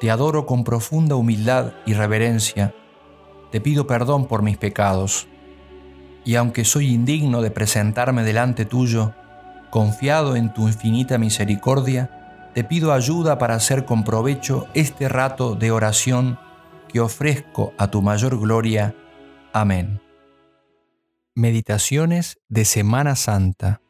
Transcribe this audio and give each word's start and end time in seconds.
Te 0.00 0.10
adoro 0.10 0.44
con 0.44 0.62
profunda 0.62 1.16
humildad 1.16 1.72
y 1.86 1.94
reverencia. 1.94 2.74
Te 3.50 3.60
pido 3.60 3.86
perdón 3.86 4.26
por 4.26 4.42
mis 4.42 4.58
pecados. 4.58 5.26
Y 6.24 6.34
aunque 6.34 6.64
soy 6.64 6.92
indigno 6.92 7.40
de 7.40 7.50
presentarme 7.50 8.22
delante 8.22 8.66
tuyo, 8.66 9.14
confiado 9.70 10.36
en 10.36 10.52
tu 10.52 10.68
infinita 10.68 11.16
misericordia, 11.16 12.50
te 12.54 12.64
pido 12.64 12.92
ayuda 12.92 13.38
para 13.38 13.54
hacer 13.54 13.84
con 13.84 14.04
provecho 14.04 14.66
este 14.74 15.08
rato 15.08 15.54
de 15.54 15.70
oración 15.70 16.38
que 16.88 17.00
ofrezco 17.00 17.72
a 17.78 17.90
tu 17.90 18.02
mayor 18.02 18.38
gloria. 18.38 18.94
Amén. 19.52 20.00
Meditaciones 21.34 22.38
de 22.48 22.64
Semana 22.64 23.14
Santa. 23.16 23.80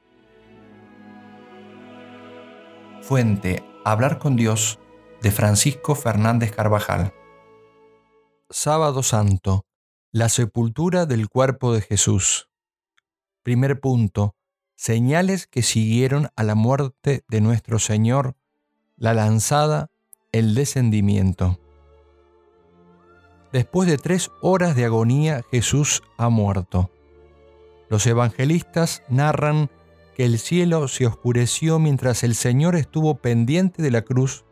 Fuente, 3.02 3.64
hablar 3.84 4.18
con 4.18 4.34
Dios 4.34 4.80
de 5.22 5.30
Francisco 5.30 5.94
Fernández 5.94 6.52
Carvajal. 6.52 7.12
Sábado 8.50 9.02
Santo. 9.02 9.66
La 10.12 10.28
sepultura 10.28 11.06
del 11.06 11.28
cuerpo 11.28 11.74
de 11.74 11.80
Jesús. 11.80 12.48
Primer 13.42 13.80
punto. 13.80 14.34
Señales 14.74 15.46
que 15.46 15.62
siguieron 15.62 16.28
a 16.36 16.42
la 16.42 16.54
muerte 16.54 17.24
de 17.28 17.40
nuestro 17.40 17.78
Señor, 17.78 18.36
la 18.96 19.14
lanzada, 19.14 19.90
el 20.32 20.54
descendimiento. 20.54 21.58
Después 23.52 23.88
de 23.88 23.96
tres 23.96 24.30
horas 24.42 24.76
de 24.76 24.84
agonía, 24.84 25.42
Jesús 25.50 26.02
ha 26.18 26.28
muerto. 26.28 26.90
Los 27.88 28.06
evangelistas 28.06 29.02
narran 29.08 29.70
que 30.14 30.24
el 30.24 30.38
cielo 30.38 30.88
se 30.88 31.06
oscureció 31.06 31.78
mientras 31.78 32.22
el 32.22 32.34
Señor 32.34 32.76
estuvo 32.76 33.16
pendiente 33.16 33.82
de 33.82 33.90
la 33.90 34.02
cruz 34.02 34.44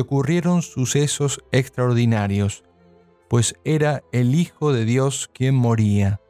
ocurrieron 0.00 0.62
sucesos 0.62 1.42
extraordinarios, 1.52 2.64
pues 3.28 3.56
era 3.64 4.02
el 4.12 4.34
Hijo 4.34 4.72
de 4.72 4.84
Dios 4.84 5.30
quien 5.32 5.54
moría. 5.54 6.20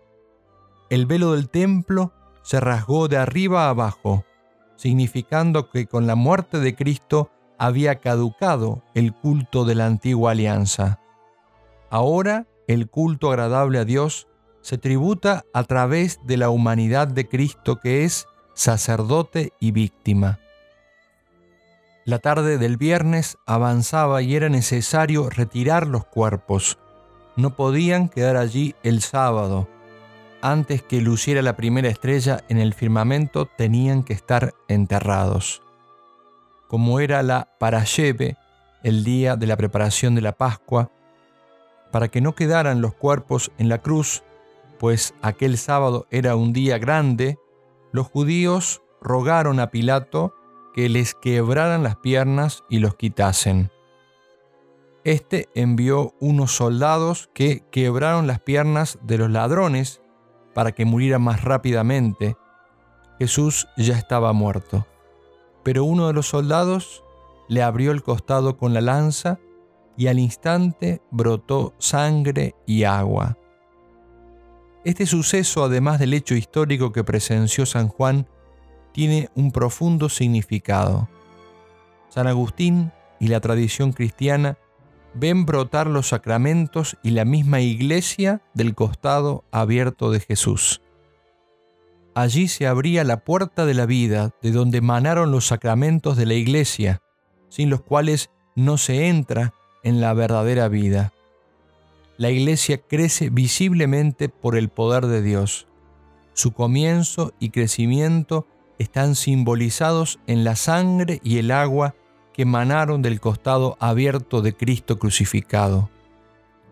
El 0.90 1.06
velo 1.06 1.32
del 1.32 1.48
templo 1.48 2.12
se 2.42 2.60
rasgó 2.60 3.08
de 3.08 3.18
arriba 3.18 3.66
a 3.66 3.70
abajo, 3.70 4.24
significando 4.76 5.70
que 5.70 5.86
con 5.86 6.06
la 6.06 6.14
muerte 6.14 6.60
de 6.60 6.74
Cristo 6.74 7.30
había 7.58 7.96
caducado 8.00 8.82
el 8.94 9.12
culto 9.12 9.64
de 9.64 9.74
la 9.74 9.86
antigua 9.86 10.30
alianza. 10.30 11.00
Ahora 11.90 12.46
el 12.66 12.88
culto 12.88 13.30
agradable 13.30 13.78
a 13.78 13.84
Dios 13.84 14.28
se 14.60 14.78
tributa 14.78 15.44
a 15.52 15.64
través 15.64 16.20
de 16.24 16.36
la 16.36 16.50
humanidad 16.50 17.08
de 17.08 17.28
Cristo 17.28 17.80
que 17.80 18.04
es 18.04 18.26
sacerdote 18.54 19.52
y 19.60 19.72
víctima. 19.72 20.40
La 22.08 22.20
tarde 22.20 22.56
del 22.56 22.78
viernes 22.78 23.36
avanzaba 23.44 24.22
y 24.22 24.34
era 24.34 24.48
necesario 24.48 25.28
retirar 25.28 25.86
los 25.86 26.06
cuerpos. 26.06 26.78
No 27.36 27.54
podían 27.54 28.08
quedar 28.08 28.38
allí 28.38 28.74
el 28.82 29.02
sábado. 29.02 29.68
Antes 30.40 30.80
que 30.80 31.02
luciera 31.02 31.42
la 31.42 31.54
primera 31.54 31.90
estrella 31.90 32.42
en 32.48 32.56
el 32.56 32.72
firmamento 32.72 33.44
tenían 33.44 34.04
que 34.04 34.14
estar 34.14 34.54
enterrados. 34.68 35.60
Como 36.66 36.98
era 37.00 37.22
la 37.22 37.50
paralleve, 37.60 38.38
el 38.82 39.04
día 39.04 39.36
de 39.36 39.46
la 39.46 39.58
preparación 39.58 40.14
de 40.14 40.22
la 40.22 40.32
Pascua, 40.32 40.90
para 41.92 42.08
que 42.08 42.22
no 42.22 42.34
quedaran 42.34 42.80
los 42.80 42.94
cuerpos 42.94 43.52
en 43.58 43.68
la 43.68 43.82
cruz, 43.82 44.22
pues 44.78 45.12
aquel 45.20 45.58
sábado 45.58 46.06
era 46.10 46.36
un 46.36 46.54
día 46.54 46.78
grande, 46.78 47.38
los 47.92 48.06
judíos 48.06 48.80
rogaron 49.02 49.60
a 49.60 49.70
Pilato 49.70 50.32
que 50.74 50.88
les 50.88 51.14
quebraran 51.14 51.82
las 51.82 51.96
piernas 51.96 52.64
y 52.68 52.78
los 52.78 52.94
quitasen. 52.94 53.70
Este 55.04 55.48
envió 55.54 56.14
unos 56.20 56.54
soldados 56.54 57.30
que 57.32 57.64
quebraron 57.70 58.26
las 58.26 58.40
piernas 58.40 58.98
de 59.02 59.18
los 59.18 59.30
ladrones 59.30 60.02
para 60.54 60.72
que 60.72 60.84
murieran 60.84 61.22
más 61.22 61.42
rápidamente. 61.44 62.36
Jesús 63.18 63.68
ya 63.76 63.96
estaba 63.96 64.32
muerto, 64.32 64.86
pero 65.62 65.84
uno 65.84 66.08
de 66.08 66.12
los 66.12 66.26
soldados 66.28 67.04
le 67.48 67.62
abrió 67.62 67.92
el 67.92 68.02
costado 68.02 68.56
con 68.56 68.74
la 68.74 68.80
lanza 68.80 69.38
y 69.96 70.06
al 70.06 70.18
instante 70.18 71.02
brotó 71.10 71.74
sangre 71.78 72.54
y 72.66 72.84
agua. 72.84 73.36
Este 74.84 75.06
suceso, 75.06 75.64
además 75.64 75.98
del 75.98 76.14
hecho 76.14 76.34
histórico 76.34 76.92
que 76.92 77.02
presenció 77.02 77.66
San 77.66 77.88
Juan, 77.88 78.28
tiene 78.98 79.30
un 79.36 79.52
profundo 79.52 80.08
significado. 80.08 81.08
San 82.08 82.26
Agustín 82.26 82.90
y 83.20 83.28
la 83.28 83.38
tradición 83.38 83.92
cristiana 83.92 84.58
ven 85.14 85.46
brotar 85.46 85.86
los 85.86 86.08
sacramentos 86.08 86.96
y 87.04 87.10
la 87.10 87.24
misma 87.24 87.60
iglesia 87.60 88.42
del 88.54 88.74
costado 88.74 89.44
abierto 89.52 90.10
de 90.10 90.18
Jesús. 90.18 90.82
Allí 92.16 92.48
se 92.48 92.66
abría 92.66 93.04
la 93.04 93.18
puerta 93.18 93.66
de 93.66 93.74
la 93.74 93.86
vida, 93.86 94.32
de 94.42 94.50
donde 94.50 94.78
emanaron 94.78 95.30
los 95.30 95.46
sacramentos 95.46 96.16
de 96.16 96.26
la 96.26 96.34
iglesia, 96.34 97.00
sin 97.50 97.70
los 97.70 97.82
cuales 97.82 98.30
no 98.56 98.78
se 98.78 99.06
entra 99.06 99.54
en 99.84 100.00
la 100.00 100.12
verdadera 100.12 100.66
vida. 100.66 101.12
La 102.16 102.30
iglesia 102.30 102.78
crece 102.78 103.30
visiblemente 103.30 104.28
por 104.28 104.56
el 104.56 104.70
poder 104.70 105.06
de 105.06 105.22
Dios. 105.22 105.68
Su 106.32 106.50
comienzo 106.50 107.32
y 107.38 107.50
crecimiento 107.50 108.48
están 108.78 109.14
simbolizados 109.14 110.18
en 110.26 110.44
la 110.44 110.56
sangre 110.56 111.20
y 111.22 111.38
el 111.38 111.50
agua 111.50 111.94
que 112.32 112.42
emanaron 112.42 113.02
del 113.02 113.20
costado 113.20 113.76
abierto 113.80 114.42
de 114.42 114.56
Cristo 114.56 114.98
crucificado. 114.98 115.90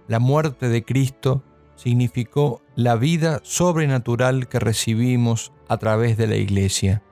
La 0.09 0.21
muerte 0.21 0.69
de 0.69 0.85
Cristo 0.85 1.43
significó 1.75 2.63
la 2.75 2.97
vida 2.97 3.41
sobrenatural 3.43 4.49
que 4.49 4.61
recibimos 4.61 5.53
a 5.69 5.77
través 5.79 6.17
de 6.17 6.27
la 6.27 6.37
iglesia. 6.37 7.03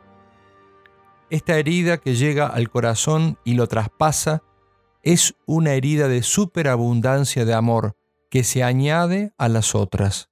Esta 1.30 1.58
herida 1.58 1.98
que 1.98 2.14
llega 2.14 2.46
al 2.46 2.70
corazón 2.70 3.38
y 3.44 3.54
lo 3.54 3.66
traspasa 3.66 4.42
es 5.02 5.34
una 5.46 5.72
herida 5.72 6.08
de 6.08 6.22
superabundancia 6.22 7.44
de 7.44 7.54
amor 7.54 7.96
que 8.30 8.44
se 8.44 8.62
añade 8.62 9.32
a 9.36 9.48
las 9.48 9.74
otras. 9.74 10.30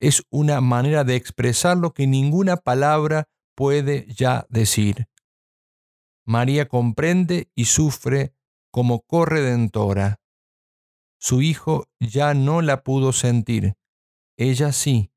Es 0.00 0.24
una 0.30 0.60
manera 0.60 1.04
de 1.04 1.16
expresar 1.16 1.76
lo 1.76 1.92
que 1.92 2.06
ninguna 2.06 2.56
palabra 2.56 3.28
puede 3.58 4.06
ya 4.06 4.46
decir. 4.50 5.08
María 6.24 6.68
comprende 6.68 7.50
y 7.56 7.64
sufre 7.64 8.32
como 8.70 9.00
corredentora. 9.00 10.20
Su 11.18 11.42
hijo 11.42 11.88
ya 11.98 12.34
no 12.34 12.62
la 12.62 12.84
pudo 12.84 13.12
sentir, 13.12 13.74
ella 14.36 14.70
sí. 14.70 15.10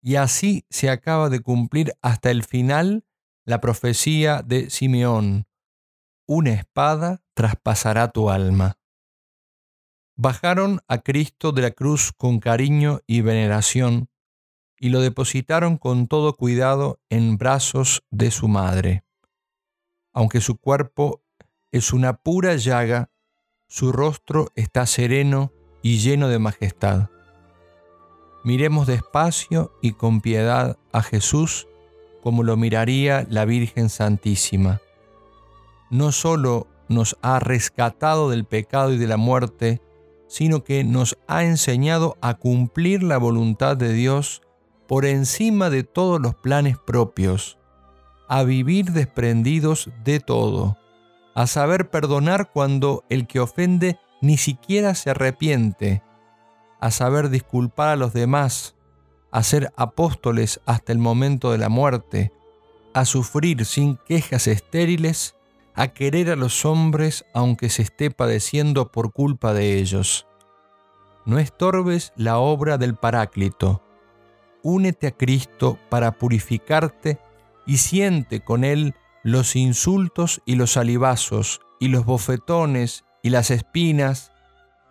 Y 0.00 0.16
así 0.16 0.66
se 0.70 0.90
acaba 0.90 1.28
de 1.28 1.38
cumplir 1.38 1.92
hasta 2.02 2.32
el 2.32 2.42
final 2.42 3.04
la 3.44 3.60
profecía 3.60 4.42
de 4.42 4.68
Simeón. 4.68 5.46
Una 6.26 6.54
espada 6.54 7.22
traspasará 7.32 8.10
tu 8.10 8.28
alma. 8.28 8.80
Bajaron 10.16 10.80
a 10.88 10.98
Cristo 10.98 11.52
de 11.52 11.62
la 11.62 11.70
cruz 11.70 12.10
con 12.10 12.40
cariño 12.40 13.02
y 13.06 13.20
veneración 13.20 14.08
y 14.82 14.88
lo 14.88 15.00
depositaron 15.00 15.78
con 15.78 16.08
todo 16.08 16.34
cuidado 16.34 16.98
en 17.08 17.38
brazos 17.38 18.02
de 18.10 18.32
su 18.32 18.48
madre. 18.48 19.04
Aunque 20.12 20.40
su 20.40 20.56
cuerpo 20.56 21.22
es 21.70 21.92
una 21.92 22.14
pura 22.14 22.56
llaga, 22.56 23.08
su 23.68 23.92
rostro 23.92 24.48
está 24.56 24.86
sereno 24.86 25.52
y 25.82 25.98
lleno 25.98 26.26
de 26.26 26.40
majestad. 26.40 27.10
Miremos 28.42 28.88
despacio 28.88 29.72
y 29.82 29.92
con 29.92 30.20
piedad 30.20 30.76
a 30.90 31.02
Jesús 31.04 31.68
como 32.20 32.42
lo 32.42 32.56
miraría 32.56 33.24
la 33.30 33.44
Virgen 33.44 33.88
Santísima. 33.88 34.80
No 35.90 36.10
solo 36.10 36.66
nos 36.88 37.16
ha 37.22 37.38
rescatado 37.38 38.30
del 38.30 38.46
pecado 38.46 38.92
y 38.92 38.98
de 38.98 39.06
la 39.06 39.16
muerte, 39.16 39.80
sino 40.26 40.64
que 40.64 40.82
nos 40.82 41.16
ha 41.28 41.44
enseñado 41.44 42.16
a 42.20 42.34
cumplir 42.34 43.04
la 43.04 43.18
voluntad 43.18 43.76
de 43.76 43.92
Dios 43.92 44.42
por 44.92 45.06
encima 45.06 45.70
de 45.70 45.84
todos 45.84 46.20
los 46.20 46.34
planes 46.34 46.76
propios, 46.76 47.56
a 48.28 48.42
vivir 48.42 48.92
desprendidos 48.92 49.88
de 50.04 50.20
todo, 50.20 50.76
a 51.34 51.46
saber 51.46 51.88
perdonar 51.88 52.50
cuando 52.52 53.02
el 53.08 53.26
que 53.26 53.40
ofende 53.40 53.98
ni 54.20 54.36
siquiera 54.36 54.94
se 54.94 55.08
arrepiente, 55.08 56.02
a 56.78 56.90
saber 56.90 57.30
disculpar 57.30 57.88
a 57.88 57.96
los 57.96 58.12
demás, 58.12 58.74
a 59.30 59.42
ser 59.42 59.72
apóstoles 59.78 60.60
hasta 60.66 60.92
el 60.92 60.98
momento 60.98 61.52
de 61.52 61.56
la 61.56 61.70
muerte, 61.70 62.30
a 62.92 63.06
sufrir 63.06 63.64
sin 63.64 63.96
quejas 63.96 64.46
estériles, 64.46 65.36
a 65.74 65.88
querer 65.88 66.28
a 66.28 66.36
los 66.36 66.66
hombres 66.66 67.24
aunque 67.32 67.70
se 67.70 67.80
esté 67.80 68.10
padeciendo 68.10 68.92
por 68.92 69.14
culpa 69.14 69.54
de 69.54 69.78
ellos. 69.78 70.26
No 71.24 71.38
estorbes 71.38 72.12
la 72.14 72.36
obra 72.36 72.76
del 72.76 72.94
Paráclito. 72.94 73.82
Únete 74.62 75.08
a 75.08 75.10
Cristo 75.12 75.78
para 75.88 76.12
purificarte 76.18 77.18
y 77.66 77.78
siente 77.78 78.40
con 78.40 78.64
Él 78.64 78.94
los 79.22 79.56
insultos 79.56 80.42
y 80.44 80.56
los 80.56 80.72
salivazos 80.72 81.60
y 81.80 81.88
los 81.88 82.04
bofetones 82.04 83.04
y 83.22 83.30
las 83.30 83.50
espinas 83.50 84.32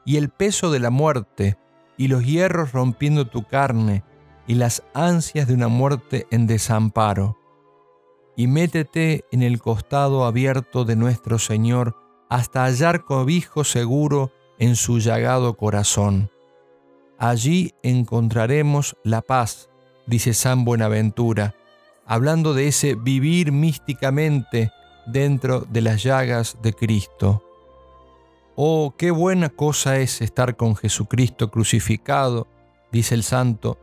y 0.05 0.17
el 0.17 0.29
peso 0.29 0.71
de 0.71 0.79
la 0.79 0.89
muerte 0.89 1.57
y 1.97 2.07
los 2.07 2.25
hierros 2.25 2.71
rompiendo 2.71 3.27
tu 3.27 3.43
carne 3.43 4.03
y 4.47 4.55
las 4.55 4.83
ansias 4.93 5.47
de 5.47 5.53
una 5.53 5.67
muerte 5.67 6.27
en 6.31 6.47
desamparo. 6.47 7.37
Y 8.35 8.47
métete 8.47 9.25
en 9.31 9.43
el 9.43 9.59
costado 9.59 10.25
abierto 10.25 10.85
de 10.85 10.95
nuestro 10.95 11.37
Señor 11.37 11.95
hasta 12.29 12.63
hallar 12.63 13.03
cobijo 13.03 13.63
seguro 13.63 14.31
en 14.57 14.75
su 14.75 14.99
llagado 14.99 15.57
corazón. 15.57 16.30
Allí 17.21 17.75
encontraremos 17.83 18.97
la 19.03 19.21
paz, 19.21 19.69
dice 20.07 20.33
San 20.33 20.65
Buenaventura, 20.65 21.53
hablando 22.07 22.55
de 22.55 22.67
ese 22.67 22.95
vivir 22.95 23.51
místicamente 23.51 24.71
dentro 25.05 25.59
de 25.59 25.81
las 25.81 26.01
llagas 26.01 26.57
de 26.63 26.73
Cristo. 26.73 27.43
Oh, 28.55 28.95
qué 28.97 29.11
buena 29.11 29.49
cosa 29.49 29.99
es 29.99 30.19
estar 30.19 30.57
con 30.57 30.75
Jesucristo 30.75 31.51
crucificado, 31.51 32.47
dice 32.91 33.13
el 33.13 33.21
santo. 33.21 33.77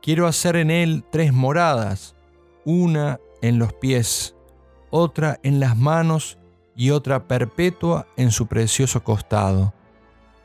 Quiero 0.00 0.26
hacer 0.26 0.56
en 0.56 0.70
él 0.70 1.04
tres 1.12 1.34
moradas, 1.34 2.16
una 2.64 3.20
en 3.42 3.58
los 3.58 3.74
pies, 3.74 4.34
otra 4.88 5.38
en 5.42 5.60
las 5.60 5.76
manos 5.76 6.38
y 6.74 6.92
otra 6.92 7.28
perpetua 7.28 8.06
en 8.16 8.30
su 8.30 8.46
precioso 8.46 9.04
costado. 9.04 9.74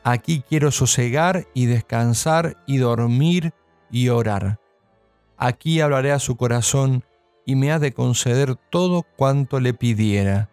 Aquí 0.08 0.42
quiero 0.48 0.70
sosegar 0.70 1.48
y 1.52 1.66
descansar 1.66 2.62
y 2.66 2.76
dormir 2.76 3.52
y 3.90 4.08
orar. 4.08 4.60
Aquí 5.36 5.80
hablaré 5.80 6.12
a 6.12 6.18
su 6.18 6.36
corazón 6.36 7.04
y 7.44 7.56
me 7.56 7.72
ha 7.72 7.78
de 7.78 7.92
conceder 7.92 8.56
todo 8.70 9.02
cuanto 9.16 9.60
le 9.60 9.74
pidiera 9.74 10.48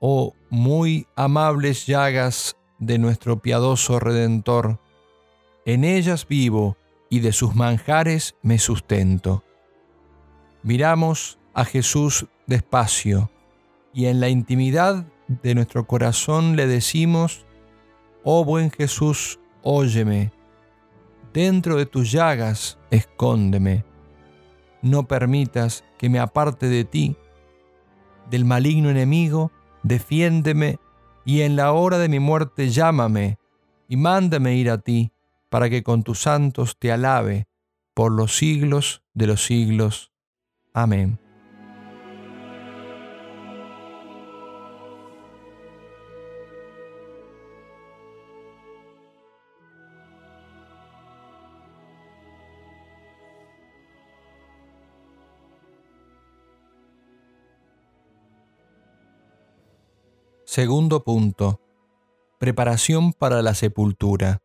oh 0.00 0.34
muy 0.50 1.06
amables 1.16 1.86
llagas 1.86 2.56
de 2.78 2.98
nuestro 2.98 3.40
piadoso 3.40 3.98
Redentor, 3.98 4.80
en 5.64 5.84
ellas 5.84 6.26
vivo 6.28 6.76
y 7.10 7.20
de 7.20 7.32
sus 7.32 7.54
manjares 7.54 8.36
me 8.42 8.58
sustento. 8.58 9.44
Miramos 10.62 11.38
a 11.54 11.64
Jesús 11.64 12.26
despacio 12.46 13.30
y 13.92 14.06
en 14.06 14.20
la 14.20 14.28
intimidad 14.28 15.06
de 15.26 15.54
nuestro 15.54 15.86
corazón 15.86 16.56
le 16.56 16.66
decimos, 16.66 17.44
oh 18.24 18.44
buen 18.44 18.70
Jesús, 18.70 19.38
óyeme, 19.62 20.32
dentro 21.32 21.76
de 21.76 21.86
tus 21.86 22.10
llagas 22.10 22.78
escóndeme, 22.90 23.84
no 24.82 25.06
permitas 25.06 25.84
que 25.98 26.08
me 26.08 26.18
aparte 26.18 26.68
de 26.68 26.84
ti, 26.84 27.16
del 28.30 28.44
maligno 28.44 28.90
enemigo, 28.90 29.52
defiéndeme, 29.82 30.78
y 31.24 31.42
en 31.42 31.56
la 31.56 31.72
hora 31.72 31.98
de 31.98 32.08
mi 32.08 32.20
muerte 32.20 32.70
llámame, 32.70 33.38
y 33.88 33.96
mándame 33.96 34.56
ir 34.56 34.70
a 34.70 34.78
ti, 34.78 35.12
para 35.48 35.70
que 35.70 35.82
con 35.82 36.02
tus 36.02 36.20
santos 36.20 36.76
te 36.78 36.92
alabe 36.92 37.48
por 37.94 38.12
los 38.12 38.36
siglos 38.36 39.02
de 39.14 39.26
los 39.26 39.44
siglos. 39.44 40.12
Amén. 40.72 41.18
Segundo 60.58 61.04
punto. 61.04 61.60
Preparación 62.40 63.12
para 63.12 63.42
la 63.42 63.54
sepultura. 63.54 64.42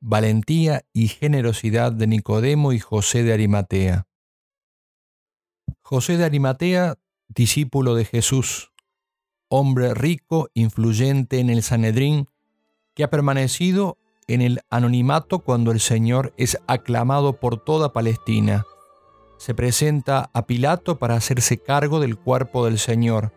Valentía 0.00 0.82
y 0.92 1.06
generosidad 1.06 1.92
de 1.92 2.08
Nicodemo 2.08 2.72
y 2.72 2.80
José 2.80 3.22
de 3.22 3.32
Arimatea. 3.32 4.08
José 5.82 6.16
de 6.16 6.24
Arimatea, 6.24 6.96
discípulo 7.28 7.94
de 7.94 8.06
Jesús, 8.06 8.72
hombre 9.48 9.94
rico, 9.94 10.48
influyente 10.52 11.38
en 11.38 11.48
el 11.48 11.62
Sanedrín, 11.62 12.26
que 12.94 13.04
ha 13.04 13.10
permanecido 13.10 13.98
en 14.26 14.42
el 14.42 14.62
anonimato 14.68 15.38
cuando 15.44 15.70
el 15.70 15.78
Señor 15.78 16.34
es 16.36 16.58
aclamado 16.66 17.38
por 17.38 17.62
toda 17.62 17.92
Palestina. 17.92 18.66
Se 19.38 19.54
presenta 19.54 20.28
a 20.32 20.44
Pilato 20.46 20.98
para 20.98 21.14
hacerse 21.14 21.56
cargo 21.56 22.00
del 22.00 22.18
cuerpo 22.18 22.64
del 22.64 22.80
Señor 22.80 23.32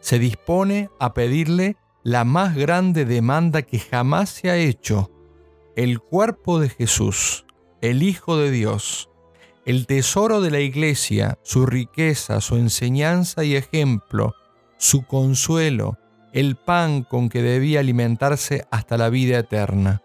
se 0.00 0.18
dispone 0.18 0.90
a 0.98 1.14
pedirle 1.14 1.76
la 2.02 2.24
más 2.24 2.56
grande 2.56 3.04
demanda 3.04 3.62
que 3.62 3.78
jamás 3.78 4.30
se 4.30 4.50
ha 4.50 4.56
hecho, 4.56 5.10
el 5.76 6.00
cuerpo 6.00 6.58
de 6.58 6.70
Jesús, 6.70 7.46
el 7.80 8.02
Hijo 8.02 8.36
de 8.36 8.50
Dios, 8.50 9.10
el 9.66 9.86
tesoro 9.86 10.40
de 10.40 10.50
la 10.50 10.60
iglesia, 10.60 11.38
su 11.42 11.66
riqueza, 11.66 12.40
su 12.40 12.56
enseñanza 12.56 13.44
y 13.44 13.54
ejemplo, 13.54 14.34
su 14.78 15.04
consuelo, 15.04 15.98
el 16.32 16.56
pan 16.56 17.02
con 17.02 17.28
que 17.28 17.42
debía 17.42 17.80
alimentarse 17.80 18.66
hasta 18.70 18.96
la 18.96 19.10
vida 19.10 19.38
eterna. 19.38 20.02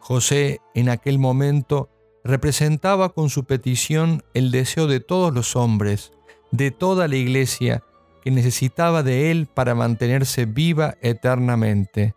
José 0.00 0.60
en 0.74 0.88
aquel 0.88 1.18
momento 1.18 1.88
representaba 2.24 3.10
con 3.10 3.30
su 3.30 3.44
petición 3.44 4.22
el 4.34 4.50
deseo 4.50 4.86
de 4.86 5.00
todos 5.00 5.32
los 5.32 5.56
hombres, 5.56 6.12
de 6.50 6.70
toda 6.70 7.08
la 7.08 7.16
iglesia 7.16 7.82
que 8.22 8.30
necesitaba 8.30 9.02
de 9.02 9.30
Él 9.30 9.48
para 9.52 9.74
mantenerse 9.74 10.46
viva 10.46 10.96
eternamente. 11.02 12.14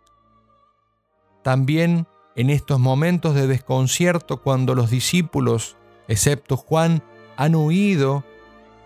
También 1.42 2.06
en 2.36 2.50
estos 2.50 2.78
momentos 2.78 3.34
de 3.34 3.46
desconcierto 3.46 4.42
cuando 4.42 4.74
los 4.74 4.90
discípulos, 4.90 5.76
excepto 6.06 6.56
Juan, 6.56 7.02
han 7.36 7.54
huido, 7.54 8.24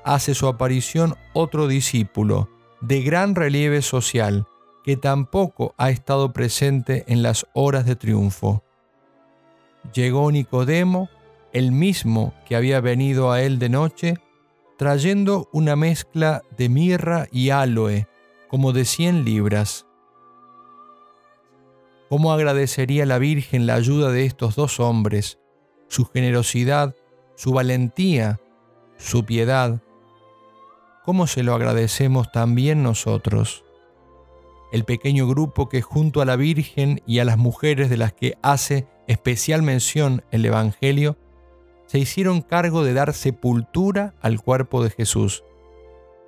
hace 0.04 0.34
su 0.34 0.46
aparición 0.48 1.16
otro 1.34 1.68
discípulo 1.68 2.48
de 2.80 3.02
gran 3.02 3.34
relieve 3.34 3.82
social 3.82 4.46
que 4.84 4.96
tampoco 4.96 5.74
ha 5.76 5.90
estado 5.90 6.32
presente 6.32 7.04
en 7.06 7.22
las 7.22 7.46
horas 7.52 7.84
de 7.84 7.96
triunfo. 7.96 8.64
Llegó 9.92 10.30
Nicodemo, 10.30 11.08
el 11.52 11.72
mismo 11.72 12.34
que 12.46 12.56
había 12.56 12.80
venido 12.80 13.32
a 13.32 13.42
él 13.42 13.58
de 13.58 13.68
noche, 13.68 14.14
trayendo 14.80 15.46
una 15.52 15.76
mezcla 15.76 16.40
de 16.56 16.70
mirra 16.70 17.26
y 17.30 17.50
aloe, 17.50 18.08
como 18.48 18.72
de 18.72 18.86
cien 18.86 19.26
libras. 19.26 19.84
¿Cómo 22.08 22.32
agradecería 22.32 23.04
la 23.04 23.18
Virgen 23.18 23.66
la 23.66 23.74
ayuda 23.74 24.10
de 24.10 24.24
estos 24.24 24.56
dos 24.56 24.80
hombres, 24.80 25.38
su 25.88 26.06
generosidad, 26.06 26.96
su 27.36 27.52
valentía, 27.52 28.40
su 28.96 29.26
piedad? 29.26 29.82
¿Cómo 31.04 31.26
se 31.26 31.42
lo 31.42 31.52
agradecemos 31.54 32.32
también 32.32 32.82
nosotros? 32.82 33.66
El 34.72 34.84
pequeño 34.84 35.28
grupo 35.28 35.68
que 35.68 35.82
junto 35.82 36.22
a 36.22 36.24
la 36.24 36.36
Virgen 36.36 37.02
y 37.06 37.18
a 37.18 37.26
las 37.26 37.36
mujeres 37.36 37.90
de 37.90 37.98
las 37.98 38.14
que 38.14 38.38
hace 38.40 38.86
especial 39.08 39.60
mención 39.60 40.24
el 40.30 40.46
Evangelio, 40.46 41.18
se 41.90 41.98
hicieron 41.98 42.40
cargo 42.40 42.84
de 42.84 42.94
dar 42.94 43.12
sepultura 43.14 44.14
al 44.20 44.40
cuerpo 44.40 44.84
de 44.84 44.90
Jesús. 44.90 45.42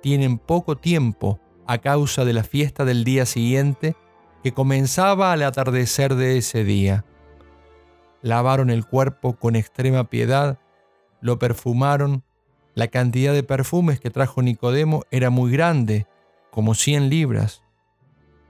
Tienen 0.01 0.37
poco 0.37 0.75
tiempo 0.75 1.39
a 1.65 1.77
causa 1.77 2.25
de 2.25 2.33
la 2.33 2.43
fiesta 2.43 2.83
del 2.83 3.05
día 3.05 3.25
siguiente 3.25 3.95
que 4.43 4.51
comenzaba 4.51 5.31
al 5.31 5.41
atardecer 5.41 6.15
de 6.15 6.37
ese 6.37 6.65
día. 6.65 7.05
Lavaron 8.21 8.69
el 8.71 8.85
cuerpo 8.85 9.37
con 9.37 9.55
extrema 9.55 10.09
piedad, 10.09 10.59
lo 11.21 11.39
perfumaron, 11.39 12.25
la 12.75 12.89
cantidad 12.89 13.31
de 13.31 13.43
perfumes 13.43 14.01
que 14.01 14.09
trajo 14.09 14.41
Nicodemo 14.41 15.03
era 15.11 15.29
muy 15.29 15.49
grande, 15.49 16.07
como 16.51 16.75
cien 16.75 17.07
libras. 17.07 17.63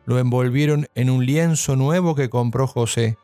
Lo 0.06 0.18
envolvieron 0.18 0.88
en 0.96 1.12
un 1.12 1.28
lienzo 1.28 1.76
nuevo 1.76 2.16
que 2.16 2.32
compró 2.32 2.66
José 2.66 3.20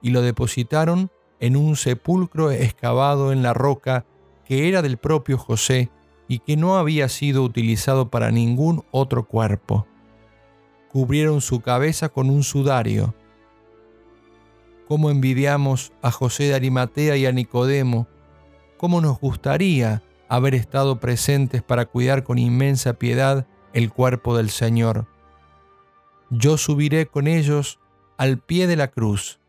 y 0.00 0.12
lo 0.12 0.22
depositaron 0.22 1.10
en 1.40 1.56
un 1.56 1.76
sepulcro 1.76 2.50
excavado 2.50 3.32
en 3.32 3.42
la 3.42 3.54
roca 3.54 4.04
que 4.44 4.68
era 4.68 4.82
del 4.82 4.96
propio 4.96 5.38
José 5.38 5.90
y 6.26 6.40
que 6.40 6.56
no 6.56 6.76
había 6.76 7.08
sido 7.08 7.42
utilizado 7.42 8.10
para 8.10 8.30
ningún 8.30 8.84
otro 8.90 9.26
cuerpo. 9.26 9.86
Cubrieron 10.90 11.40
su 11.40 11.60
cabeza 11.60 12.08
con 12.08 12.30
un 12.30 12.42
sudario. 12.42 13.14
Cómo 14.86 15.10
envidiamos 15.10 15.92
a 16.02 16.10
José 16.10 16.44
de 16.44 16.54
Arimatea 16.54 17.16
y 17.16 17.26
a 17.26 17.32
Nicodemo, 17.32 18.08
cómo 18.76 19.00
nos 19.00 19.18
gustaría 19.20 20.02
haber 20.28 20.54
estado 20.54 21.00
presentes 21.00 21.62
para 21.62 21.86
cuidar 21.86 22.24
con 22.24 22.38
inmensa 22.38 22.94
piedad 22.94 23.46
el 23.72 23.92
cuerpo 23.92 24.36
del 24.36 24.50
Señor. 24.50 25.06
Yo 26.30 26.56
subiré 26.58 27.06
con 27.06 27.26
ellos 27.26 27.78
al 28.16 28.38
pie 28.38 28.66
de 28.66 28.76
la 28.76 28.88
cruz, 28.88 29.40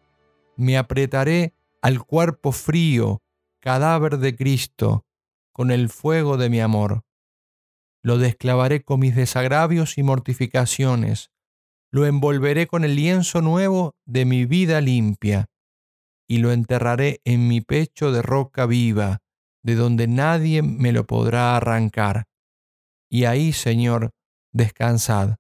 me 0.55 0.77
apretaré 0.77 1.53
al 1.81 2.03
cuerpo 2.03 2.51
frío, 2.51 3.21
cadáver 3.59 4.17
de 4.17 4.35
Cristo, 4.35 5.05
con 5.53 5.71
el 5.71 5.89
fuego 5.89 6.37
de 6.37 6.49
mi 6.49 6.59
amor. 6.59 7.03
Lo 8.03 8.17
desclavaré 8.17 8.83
con 8.83 9.01
mis 9.01 9.15
desagravios 9.15 9.97
y 9.97 10.03
mortificaciones, 10.03 11.31
lo 11.91 12.05
envolveré 12.05 12.67
con 12.67 12.83
el 12.83 12.95
lienzo 12.95 13.41
nuevo 13.41 13.95
de 14.05 14.25
mi 14.25 14.45
vida 14.45 14.79
limpia, 14.81 15.47
y 16.27 16.37
lo 16.37 16.51
enterraré 16.51 17.21
en 17.25 17.47
mi 17.47 17.61
pecho 17.61 18.11
de 18.11 18.21
roca 18.21 18.65
viva, 18.65 19.19
de 19.63 19.75
donde 19.75 20.07
nadie 20.07 20.61
me 20.61 20.91
lo 20.91 21.05
podrá 21.05 21.57
arrancar. 21.57 22.25
Y 23.09 23.25
ahí, 23.25 23.51
Señor, 23.51 24.11
descansad. 24.53 25.35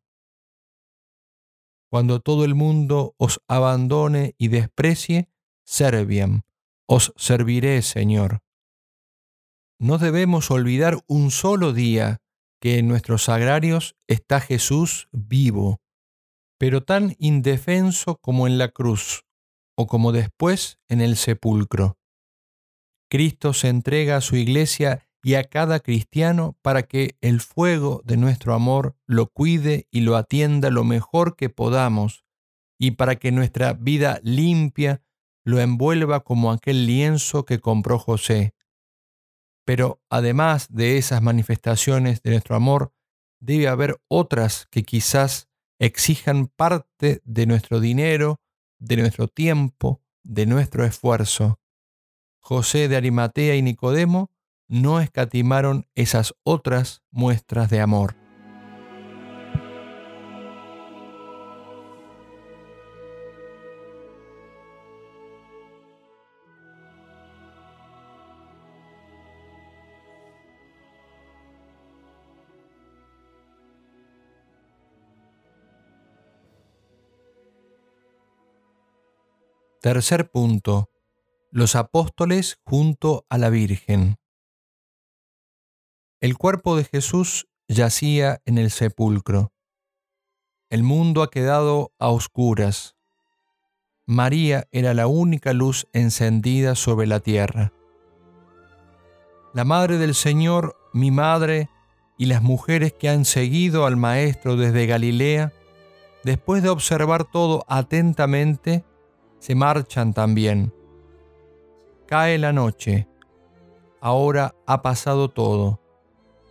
Cuando 1.91 2.19
todo 2.19 2.45
el 2.45 2.55
mundo 2.55 3.15
os 3.17 3.41
abandone 3.47 4.35
y 4.37 4.49
desprecie, 4.49 5.29
serviam, 5.69 6.41
os 6.87 7.13
serviré, 7.15 7.81
Señor. 7.83 8.41
No 9.79 9.99
debemos 9.99 10.49
olvidar 10.49 10.97
un 11.07 11.29
solo 11.29 11.73
día 11.73 12.21
que 12.59 12.79
en 12.79 12.87
nuestros 12.87 13.25
sagrarios 13.25 13.95
está 14.07 14.41
Jesús 14.41 15.07
vivo, 15.11 15.79
pero 16.57 16.83
tan 16.83 17.15
indefenso 17.19 18.17
como 18.17 18.47
en 18.47 18.57
la 18.57 18.69
cruz, 18.69 19.25
o 19.77 19.85
como 19.85 20.11
después 20.11 20.79
en 20.89 21.01
el 21.01 21.15
sepulcro. 21.15 21.97
Cristo 23.07 23.53
se 23.53 23.69
entrega 23.69 24.17
a 24.17 24.21
su 24.21 24.35
iglesia 24.35 25.07
y 25.23 25.35
a 25.35 25.43
cada 25.43 25.79
cristiano 25.79 26.57
para 26.63 26.83
que 26.83 27.15
el 27.21 27.41
fuego 27.41 28.01
de 28.05 28.17
nuestro 28.17 28.55
amor 28.55 28.97
lo 29.05 29.27
cuide 29.27 29.87
y 29.91 30.01
lo 30.01 30.15
atienda 30.15 30.71
lo 30.71 30.83
mejor 30.83 31.35
que 31.35 31.49
podamos, 31.49 32.25
y 32.79 32.91
para 32.91 33.17
que 33.17 33.31
nuestra 33.31 33.73
vida 33.73 34.19
limpia 34.23 35.03
lo 35.49 35.59
envuelva 35.59 36.21
como 36.21 36.51
aquel 36.51 36.85
lienzo 36.85 37.45
que 37.45 37.59
compró 37.59 37.97
José. 37.97 38.53
Pero 39.65 40.01
además 40.09 40.67
de 40.69 40.97
esas 40.97 41.21
manifestaciones 41.21 42.21
de 42.21 42.31
nuestro 42.31 42.55
amor, 42.55 42.93
debe 43.39 43.67
haber 43.67 43.99
otras 44.07 44.67
que 44.69 44.83
quizás 44.83 45.47
exijan 45.79 46.47
parte 46.47 47.21
de 47.23 47.45
nuestro 47.45 47.79
dinero, 47.79 48.39
de 48.79 48.97
nuestro 48.97 49.27
tiempo, 49.27 50.01
de 50.23 50.45
nuestro 50.45 50.85
esfuerzo. 50.85 51.59
José 52.39 52.87
de 52.87 52.97
Arimatea 52.97 53.55
y 53.55 53.61
Nicodemo 53.61 54.31
no 54.67 55.01
escatimaron 55.01 55.87
esas 55.95 56.35
otras 56.43 57.01
muestras 57.09 57.69
de 57.69 57.81
amor. 57.81 58.15
Tercer 79.81 80.29
punto 80.29 80.89
los 81.51 81.77
apóstoles 81.77 82.59
junto 82.65 83.25
a 83.29 83.37
la 83.37 83.49
Virgen. 83.49 84.17
El 86.19 86.37
cuerpo 86.37 86.75
de 86.75 86.83
Jesús 86.83 87.47
yacía 87.69 88.41
en 88.45 88.57
el 88.57 88.71
sepulcro. 88.71 89.53
El 90.69 90.83
mundo 90.83 91.23
ha 91.23 91.31
quedado 91.31 91.93
a 91.97 92.09
oscuras. 92.09 92.97
María 94.05 94.67
era 94.73 94.93
la 94.93 95.07
única 95.07 95.53
luz 95.53 95.87
encendida 95.93 96.75
sobre 96.75 97.07
la 97.07 97.21
tierra. 97.21 97.71
La 99.53 99.63
Madre 99.63 99.97
del 99.97 100.13
Señor, 100.13 100.75
mi 100.93 101.09
Madre, 101.09 101.69
y 102.17 102.25
las 102.25 102.41
mujeres 102.41 102.91
que 102.91 103.07
han 103.07 103.23
seguido 103.23 103.85
al 103.85 103.95
Maestro 103.95 104.57
desde 104.57 104.87
Galilea, 104.87 105.53
después 106.25 106.63
de 106.63 106.69
observar 106.69 107.23
todo 107.23 107.63
atentamente, 107.69 108.83
se 109.39 109.55
marchan 109.55 110.13
también 110.13 110.73
Cae 112.09 112.39
la 112.39 112.51
noche. 112.53 113.07
Ahora 114.01 114.55
ha 114.65 114.81
pasado 114.81 115.29
todo. 115.29 115.79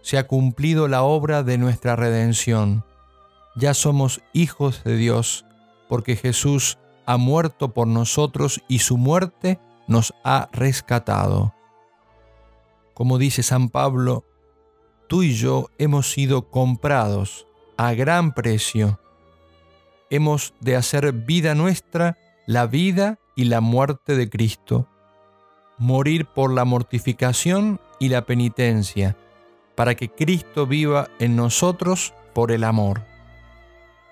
Se 0.03 0.17
ha 0.17 0.29
cumplido 0.29 0.87
la 0.87 1.03
obra 1.03 1.43
de 1.43 1.59
nuestra 1.59 1.97
redención. 1.97 2.85
Ya 3.57 3.75
somos 3.75 4.23
hijos 4.33 4.85
de 4.85 4.97
Dios, 4.97 5.45
porque 5.89 6.15
Jesús 6.15 6.79
ha 7.07 7.17
muerto 7.17 7.75
por 7.75 7.89
nosotros 7.89 8.63
y 8.69 8.79
su 8.79 8.99
muerte 8.99 9.59
nos 9.89 10.15
ha 10.23 10.49
rescatado. 10.53 11.57
Como 12.95 13.19
dice 13.19 13.43
San 13.43 13.69
Pablo, 13.69 14.25
tú 15.09 15.25
y 15.25 15.35
yo 15.35 15.71
hemos 15.79 16.13
sido 16.13 16.51
comprados 16.51 17.49
a 17.77 17.95
gran 17.95 18.33
precio. 18.33 19.01
Hemos 20.09 20.55
de 20.61 20.77
hacer 20.77 21.13
vida 21.13 21.57
nuestra 21.57 22.17
la 22.49 22.67
vida 22.67 23.19
y 23.37 23.45
la 23.45 23.61
muerte 23.61 24.17
de 24.17 24.31
Cristo 24.31 24.89
morir 25.77 26.25
por 26.25 26.51
la 26.51 26.65
mortificación 26.65 27.79
y 28.01 28.09
la 28.09 28.25
penitencia, 28.25 29.19
para 29.75 29.95
que 29.95 30.09
Cristo 30.09 30.67
viva 30.67 31.11
en 31.19 31.37
nosotros 31.37 32.15
por 32.35 32.51
el 32.51 32.65
amor. 32.65 33.05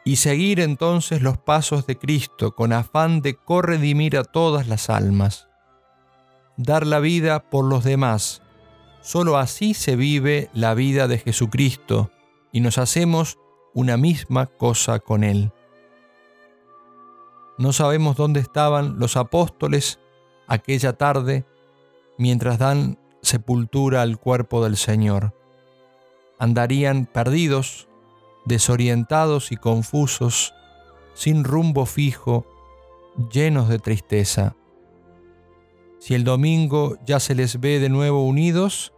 Y 0.05 0.16
seguir 0.16 0.61
entonces 0.61 1.23
los 1.23 1.38
pasos 1.38 1.87
de 1.87 1.97
Cristo 1.97 2.55
con 2.55 2.75
afán 2.75 3.23
de 3.23 3.37
corredimir 3.37 4.19
a 4.19 4.23
todas 4.23 4.69
las 4.69 4.90
almas. 4.90 5.49
Dar 6.59 6.87
la 6.87 7.00
vida 7.00 7.40
por 7.40 7.64
los 7.64 7.85
demás. 7.85 8.43
Solo 9.00 9.38
así 9.38 9.73
se 9.73 9.97
vive 9.97 10.50
la 10.52 10.75
vida 10.75 11.09
de 11.09 11.16
Jesucristo 11.16 12.11
y 12.52 12.61
nos 12.61 12.76
hacemos 12.76 13.38
una 13.73 13.97
misma 13.97 14.45
cosa 14.45 14.99
con 14.99 15.25
Él. 15.25 15.52
No 17.59 17.73
sabemos 17.73 18.17
dónde 18.17 18.41
estaban 18.41 18.99
los 18.99 19.17
apóstoles 19.17 19.99
aquella 20.47 20.93
tarde 20.93 21.45
mientras 22.19 22.59
dan 22.59 22.99
sepultura 23.23 24.03
al 24.03 24.19
cuerpo 24.19 24.63
del 24.63 24.77
Señor. 24.77 25.35
Andarían 26.39 27.07
perdidos, 27.07 27.89
desorientados 28.45 29.53
y 29.53 29.57
confusos, 29.57 30.55
sin 31.15 31.45
rumbo 31.45 31.87
fijo, 31.87 32.47
llenos 33.33 33.69
de 33.69 33.79
tristeza. 33.79 34.55
Si 35.99 36.15
el 36.15 36.25
domingo 36.25 36.99
ya 37.07 37.21
se 37.21 37.35
les 37.35 37.59
ve 37.59 37.81
de 37.81 37.89
nuevo 37.89 38.25
unidos, 38.27 38.93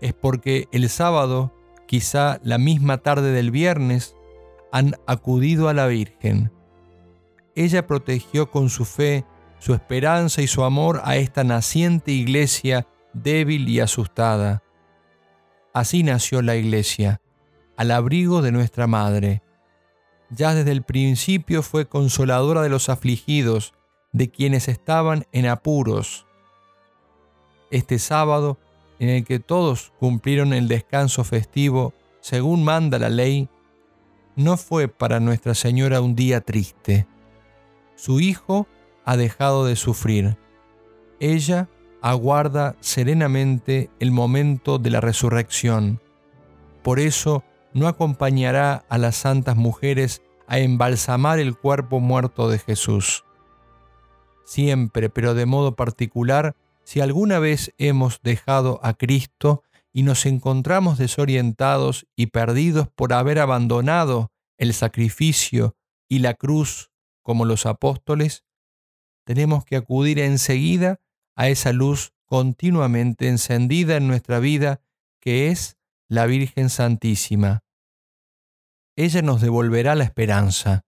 es 0.00 0.14
porque 0.14 0.68
el 0.70 0.88
sábado, 0.88 1.52
quizá 1.86 2.40
la 2.44 2.58
misma 2.58 2.98
tarde 2.98 3.32
del 3.32 3.50
viernes, 3.50 4.16
han 4.72 4.94
acudido 5.06 5.68
a 5.68 5.74
la 5.74 5.86
Virgen. 5.86 6.52
Ella 7.56 7.86
protegió 7.86 8.50
con 8.50 8.70
su 8.70 8.84
fe 8.84 9.24
su 9.58 9.74
esperanza 9.74 10.42
y 10.42 10.46
su 10.46 10.62
amor 10.62 11.00
a 11.04 11.16
esta 11.16 11.42
naciente 11.42 12.12
iglesia 12.12 12.86
débil 13.14 13.68
y 13.68 13.80
asustada. 13.80 14.62
Así 15.72 16.02
nació 16.02 16.42
la 16.42 16.56
iglesia, 16.56 17.20
al 17.76 17.90
abrigo 17.90 18.42
de 18.42 18.52
nuestra 18.52 18.86
Madre. 18.86 19.42
Ya 20.30 20.54
desde 20.54 20.72
el 20.72 20.82
principio 20.82 21.62
fue 21.62 21.88
consoladora 21.88 22.62
de 22.62 22.68
los 22.68 22.88
afligidos, 22.88 23.74
de 24.12 24.30
quienes 24.30 24.68
estaban 24.68 25.26
en 25.32 25.46
apuros. 25.46 26.26
Este 27.70 27.98
sábado, 27.98 28.58
en 28.98 29.08
el 29.08 29.24
que 29.24 29.40
todos 29.40 29.92
cumplieron 29.98 30.52
el 30.52 30.68
descanso 30.68 31.24
festivo 31.24 31.92
según 32.20 32.64
manda 32.64 32.98
la 32.98 33.10
ley, 33.10 33.48
no 34.36 34.56
fue 34.56 34.88
para 34.88 35.20
Nuestra 35.20 35.54
Señora 35.54 36.00
un 36.00 36.14
día 36.14 36.40
triste. 36.40 37.06
Su 37.96 38.20
Hijo 38.20 38.68
ha 39.04 39.16
dejado 39.16 39.64
de 39.64 39.74
sufrir. 39.74 40.36
Ella 41.18 41.68
aguarda 42.02 42.76
serenamente 42.80 43.90
el 43.98 44.12
momento 44.12 44.78
de 44.78 44.90
la 44.90 45.00
resurrección. 45.00 46.00
Por 46.82 47.00
eso 47.00 47.42
no 47.72 47.88
acompañará 47.88 48.84
a 48.88 48.98
las 48.98 49.16
santas 49.16 49.56
mujeres 49.56 50.22
a 50.46 50.58
embalsamar 50.58 51.38
el 51.38 51.56
cuerpo 51.56 51.98
muerto 52.00 52.48
de 52.48 52.58
Jesús. 52.58 53.24
Siempre, 54.44 55.08
pero 55.10 55.34
de 55.34 55.46
modo 55.46 55.74
particular, 55.74 56.54
si 56.84 57.00
alguna 57.00 57.40
vez 57.40 57.74
hemos 57.78 58.20
dejado 58.22 58.78
a 58.82 58.94
Cristo 58.94 59.64
y 59.92 60.04
nos 60.04 60.26
encontramos 60.26 60.98
desorientados 60.98 62.06
y 62.14 62.26
perdidos 62.26 62.88
por 62.94 63.12
haber 63.12 63.40
abandonado 63.40 64.30
el 64.58 64.72
sacrificio 64.72 65.74
y 66.08 66.20
la 66.20 66.34
cruz 66.34 66.90
como 67.26 67.44
los 67.44 67.66
apóstoles, 67.66 68.44
tenemos 69.24 69.64
que 69.64 69.74
acudir 69.74 70.20
enseguida 70.20 71.00
a 71.34 71.48
esa 71.48 71.72
luz 71.72 72.12
continuamente 72.24 73.26
encendida 73.26 73.96
en 73.96 74.06
nuestra 74.06 74.38
vida 74.38 74.80
que 75.20 75.50
es 75.50 75.76
la 76.08 76.26
Virgen 76.26 76.70
Santísima. 76.70 77.64
Ella 78.94 79.22
nos 79.22 79.40
devolverá 79.40 79.96
la 79.96 80.04
esperanza. 80.04 80.84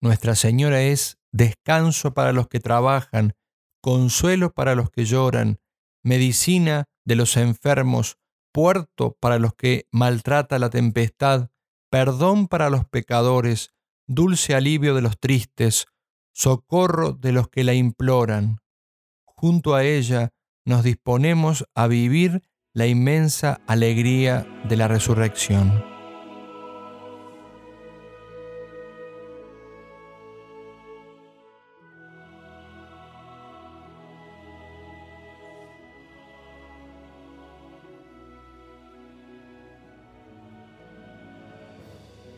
Nuestra 0.00 0.36
Señora 0.36 0.80
es 0.80 1.18
descanso 1.32 2.14
para 2.14 2.32
los 2.32 2.46
que 2.46 2.60
trabajan, 2.60 3.34
consuelo 3.82 4.52
para 4.52 4.76
los 4.76 4.90
que 4.90 5.06
lloran, 5.06 5.58
medicina 6.04 6.84
de 7.04 7.16
los 7.16 7.36
enfermos, 7.36 8.16
puerto 8.52 9.16
para 9.18 9.40
los 9.40 9.54
que 9.54 9.88
maltrata 9.90 10.60
la 10.60 10.70
tempestad, 10.70 11.50
perdón 11.90 12.46
para 12.46 12.70
los 12.70 12.84
pecadores, 12.84 13.74
dulce 14.10 14.56
alivio 14.56 14.96
de 14.96 15.02
los 15.02 15.18
tristes, 15.20 15.86
socorro 16.32 17.12
de 17.12 17.30
los 17.30 17.48
que 17.48 17.62
la 17.62 17.74
imploran. 17.74 18.58
Junto 19.24 19.76
a 19.76 19.84
ella 19.84 20.30
nos 20.64 20.82
disponemos 20.82 21.64
a 21.74 21.86
vivir 21.86 22.42
la 22.72 22.86
inmensa 22.86 23.60
alegría 23.68 24.46
de 24.68 24.76
la 24.76 24.88
resurrección. 24.88 25.89